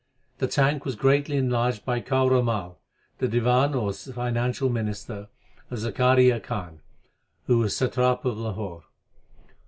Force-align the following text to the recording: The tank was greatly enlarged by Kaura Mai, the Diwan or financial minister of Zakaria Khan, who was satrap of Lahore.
The 0.39 0.47
tank 0.47 0.83
was 0.83 0.95
greatly 0.95 1.37
enlarged 1.37 1.85
by 1.85 2.01
Kaura 2.01 2.41
Mai, 2.43 2.71
the 3.19 3.27
Diwan 3.27 3.75
or 3.75 3.93
financial 3.93 4.67
minister 4.67 5.27
of 5.69 5.77
Zakaria 5.77 6.39
Khan, 6.41 6.81
who 7.45 7.59
was 7.59 7.77
satrap 7.77 8.25
of 8.25 8.35
Lahore. 8.35 8.85